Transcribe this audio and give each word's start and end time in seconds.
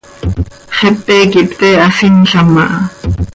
Xepe 0.77 1.17
quih 1.31 1.47
pte 1.49 1.69
hasinlam 1.83 2.51
aha. 2.63 2.79